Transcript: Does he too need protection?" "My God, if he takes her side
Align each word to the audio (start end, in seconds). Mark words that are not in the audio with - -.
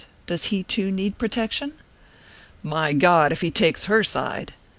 Does 0.25 0.45
he 0.45 0.63
too 0.63 0.91
need 0.91 1.19
protection?" 1.19 1.73
"My 2.63 2.91
God, 2.91 3.31
if 3.31 3.41
he 3.41 3.51
takes 3.51 3.85
her 3.85 4.03
side 4.03 4.53